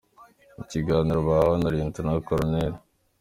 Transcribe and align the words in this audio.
Mu 0.57 0.63
kiganiro 0.71 1.19
bahawe 1.27 1.55
na 1.59 1.69
Lt 1.87 1.97
Col. 2.25 2.41